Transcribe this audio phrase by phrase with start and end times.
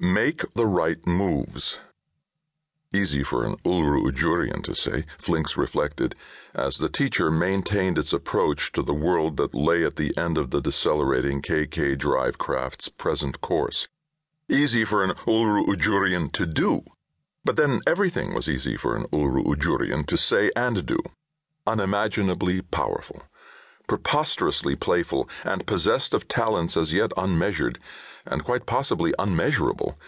[0.00, 1.80] Make the right moves.
[2.94, 6.14] Easy for an Ulru Ujurian to say, Flinx reflected,
[6.54, 10.52] as the teacher maintained its approach to the world that lay at the end of
[10.52, 13.88] the decelerating KK Drive craft's present course.
[14.48, 16.84] Easy for an Ulru Ujurian to do.
[17.44, 21.00] But then everything was easy for an Ulru Ujurian to say and do.
[21.66, 23.24] Unimaginably powerful
[23.88, 27.80] preposterously playful, and possessed of talents as yet unmeasured,
[28.24, 29.98] and quite possibly unmeasurable,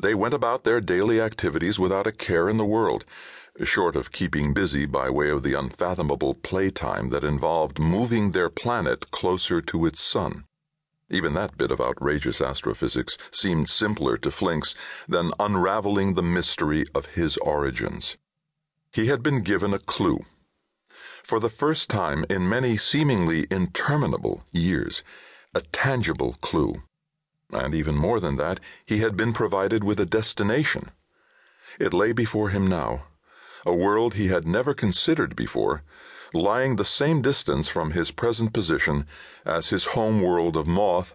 [0.00, 3.04] they went about their daily activities without a care in the world,
[3.64, 9.10] short of keeping busy by way of the unfathomable playtime that involved moving their planet
[9.10, 10.44] closer to its sun.
[11.10, 14.74] Even that bit of outrageous astrophysics seemed simpler to Flinx
[15.06, 18.16] than unraveling the mystery of his origins.
[18.90, 20.24] He had been given a clue
[21.22, 25.02] for the first time in many seemingly interminable years,
[25.54, 26.82] a tangible clue.
[27.50, 30.90] And even more than that, he had been provided with a destination.
[31.78, 33.04] It lay before him now,
[33.64, 35.82] a world he had never considered before,
[36.34, 39.06] lying the same distance from his present position
[39.44, 41.14] as his home world of Moth,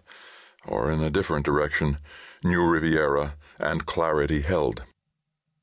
[0.66, 1.98] or in a different direction,
[2.44, 4.84] New Riviera and Clarity Held.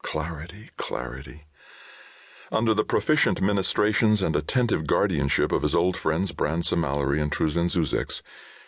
[0.02, 1.46] Clarity, clarity.
[2.52, 8.22] Under the proficient ministrations and attentive guardianship of his old friends Bran Tse-Mallory and Truzenzuzex,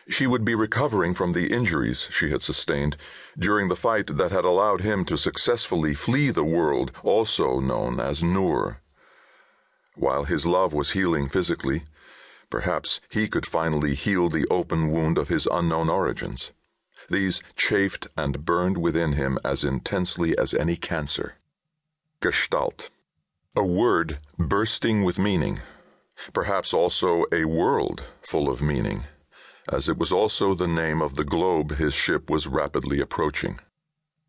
[0.09, 2.97] she would be recovering from the injuries she had sustained
[3.37, 8.23] during the fight that had allowed him to successfully flee the world also known as
[8.23, 8.81] Nur.
[9.95, 11.83] While his love was healing physically,
[12.49, 16.51] perhaps he could finally heal the open wound of his unknown origins.
[17.09, 21.35] These chafed and burned within him as intensely as any cancer.
[22.21, 22.89] Gestalt.
[23.57, 25.61] A word bursting with meaning,
[26.31, 29.05] perhaps also a world full of meaning,
[29.73, 33.59] as it was also the name of the globe his ship was rapidly approaching.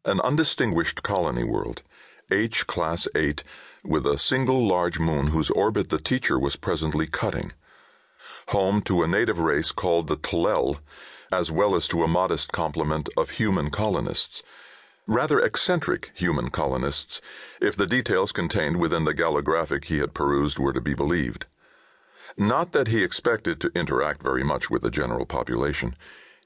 [0.03, 1.83] An undistinguished colony world,
[2.31, 3.45] H Class 8,
[3.85, 7.53] with a single large moon whose orbit the teacher was presently cutting.
[8.49, 10.79] Home to a native race called the Tlel,
[11.31, 14.43] as well as to a modest complement of human colonists
[15.09, 17.21] rather eccentric human colonists,
[17.61, 21.47] if the details contained within the gallographic he had perused were to be believed.
[22.37, 25.97] Not that he expected to interact very much with the general population.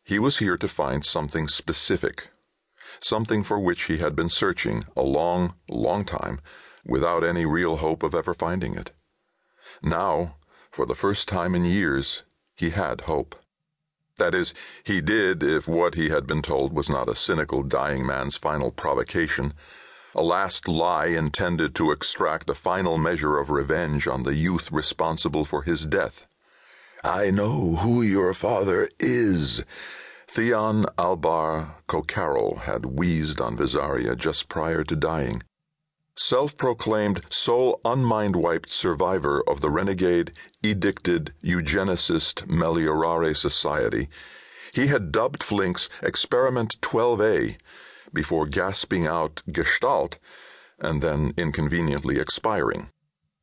[0.04, 2.28] He was here to find something specific,
[3.00, 6.40] something for which he had been searching a long, long time
[6.86, 8.92] without any real hope of ever finding it.
[9.82, 10.36] Now,
[10.70, 12.22] for the first time in years,
[12.54, 13.34] he had hope.
[14.18, 14.52] That is,
[14.84, 18.70] he did if what he had been told was not a cynical dying man's final
[18.70, 19.54] provocation,
[20.14, 25.44] a last lie intended to extract a final measure of revenge on the youth responsible
[25.44, 26.26] for his death.
[27.02, 29.64] I know who your father is.
[30.28, 35.42] Theon Albar Kokarol had wheezed on Visaria just prior to dying
[36.16, 44.08] self proclaimed sole unmind wiped survivor of the renegade, edicted eugenicist Meliorare Society,
[44.74, 47.56] he had dubbed Flinx Experiment 12A
[48.12, 50.18] before gasping out Gestalt
[50.78, 52.90] and then inconveniently expiring.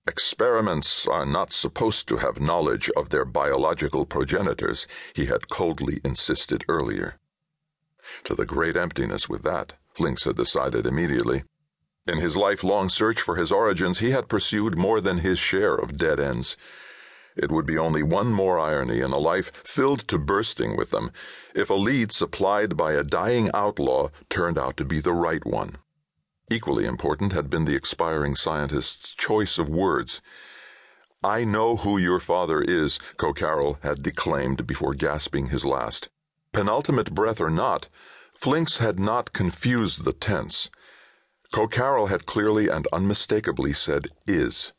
[0.08, 6.66] Experiments are not supposed to have knowledge of their biological progenitors, he had coldly insisted
[6.68, 7.18] earlier.
[8.24, 11.44] To the great emptiness with that, Flinx had decided immediately.
[12.08, 15.98] In his lifelong search for his origins, he had pursued more than his share of
[15.98, 16.58] dead ends.
[17.36, 21.12] It would be only one more irony in a life filled to bursting with them
[21.56, 25.78] if a lead supplied by a dying outlaw turned out to be the right one.
[26.52, 30.22] Equally important had been the expiring scientist's choice of words.
[31.24, 36.10] I know who your father is, Kokarol had declaimed before gasping his last.
[36.52, 37.88] Penultimate breath or not,
[38.34, 40.70] Flinx had not confused the tense.
[41.52, 44.74] Kokarol had clearly and unmistakably said is.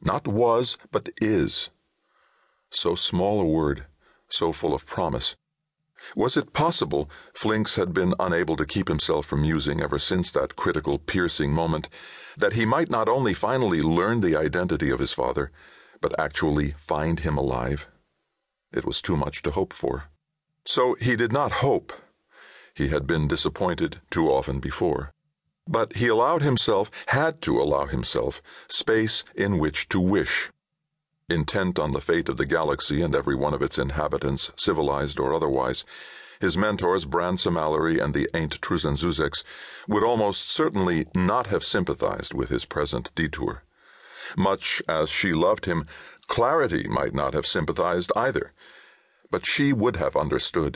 [0.00, 1.70] Not was, but is.
[2.70, 3.86] So small a word,
[4.28, 5.36] so full of promise.
[6.14, 10.56] Was it possible Flinx had been unable to keep himself from musing ever since that
[10.56, 11.88] critical, piercing moment
[12.36, 15.50] that he might not only finally learn the identity of his father,
[16.00, 17.88] but actually find him alive?
[18.72, 20.04] It was too much to hope for.
[20.64, 21.92] So he did not hope.
[22.74, 25.12] He had been disappointed too often before.
[25.68, 30.50] But he allowed himself, had to allow himself, space in which to wish.
[31.28, 35.34] Intent on the fate of the galaxy and every one of its inhabitants, civilized or
[35.34, 35.84] otherwise,
[36.40, 39.42] his mentors, Bran Tse-Mallory and the Aint Truzenzuzex,
[39.88, 43.62] would almost certainly not have sympathized with his present detour.
[44.36, 45.86] Much as she loved him,
[46.26, 48.52] Clarity might not have sympathized either.
[49.30, 50.74] But she would have understood.